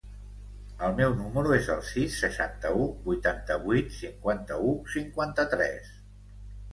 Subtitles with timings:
[0.85, 5.93] El meu número es el sis, seixanta-u, vuitanta-vuit, cinquanta-u, cinquanta-tres.